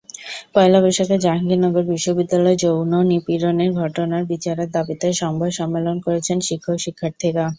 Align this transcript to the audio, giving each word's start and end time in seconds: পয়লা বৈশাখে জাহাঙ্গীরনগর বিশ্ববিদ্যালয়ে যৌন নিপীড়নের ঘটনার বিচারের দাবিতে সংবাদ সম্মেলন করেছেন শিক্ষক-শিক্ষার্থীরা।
পয়লা 0.53 0.79
বৈশাখে 0.83 1.15
জাহাঙ্গীরনগর 1.19 1.83
বিশ্ববিদ্যালয়ে 1.91 2.61
যৌন 2.63 2.91
নিপীড়নের 3.09 3.71
ঘটনার 3.81 4.23
বিচারের 4.31 4.69
দাবিতে 4.71 5.07
সংবাদ 5.21 5.51
সম্মেলন 5.59 5.97
করেছেন 6.05 6.37
শিক্ষক-শিক্ষার্থীরা। 6.47 7.45